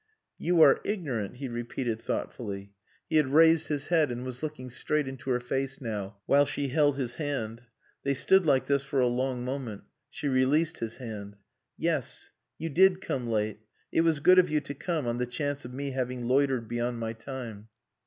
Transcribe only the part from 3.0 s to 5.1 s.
He had raised his head, and was looking straight